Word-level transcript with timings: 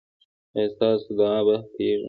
ایا 0.55 0.65
ستاسو 0.73 1.09
دعا 1.17 1.39
به 1.47 1.55
کیږي؟ 1.75 1.97